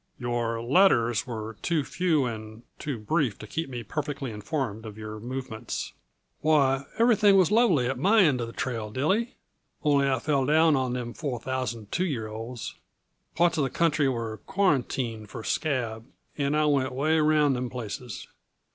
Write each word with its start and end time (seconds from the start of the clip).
"Your 0.17 0.63
letters 0.63 1.27
were 1.27 1.57
too 1.61 1.83
few 1.83 2.25
and 2.25 2.63
too 2.79 2.97
brief 2.97 3.37
to 3.37 3.45
keep 3.45 3.69
me 3.69 3.83
perfectly 3.83 4.31
informed 4.31 4.83
of 4.83 4.97
your 4.97 5.19
movements." 5.19 5.93
"Why, 6.39 6.85
everything 6.97 7.37
was 7.37 7.51
lovely 7.51 7.85
at 7.87 7.99
my 7.99 8.23
end 8.23 8.41
uh 8.41 8.45
the 8.47 8.51
trail, 8.51 8.89
Dilly 8.89 9.35
only 9.83 10.09
I 10.09 10.17
fell 10.17 10.47
down 10.47 10.75
on 10.75 10.93
them 10.93 11.13
four 11.13 11.39
thousand 11.39 11.91
two 11.91 12.05
year 12.07 12.25
olds. 12.25 12.73
Parts 13.35 13.59
uh 13.59 13.61
the 13.61 13.69
country 13.69 14.09
was 14.09 14.39
quarantined 14.47 15.29
for 15.29 15.43
scab, 15.43 16.03
and 16.35 16.57
I 16.57 16.65
went 16.65 16.93
way 16.93 17.17
around 17.19 17.53
them 17.53 17.69
places. 17.69 18.25